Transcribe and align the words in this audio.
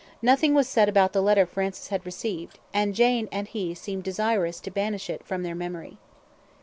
Nothing 0.23 0.55
was 0.55 0.67
said 0.67 0.89
about 0.89 1.13
the 1.13 1.21
letter 1.21 1.45
Francis 1.45 1.89
had 1.89 2.07
received, 2.07 2.57
and 2.73 2.95
Jane 2.95 3.29
and 3.31 3.47
he 3.47 3.75
seemed 3.75 4.01
desirous 4.03 4.59
to 4.61 4.71
banish 4.71 5.11
it 5.11 5.23
from 5.23 5.43
their 5.43 5.53
memory. 5.53 5.99